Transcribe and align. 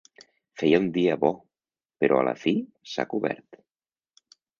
Feia 0.59 0.77
un 0.83 0.85
dia 0.95 1.17
bo, 1.23 1.29
però 2.05 2.17
a 2.21 2.23
la 2.29 2.33
fi 2.45 2.53
s'ha 2.95 3.07
cobert. 3.13 3.61